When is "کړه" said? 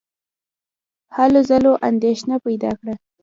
2.79-2.93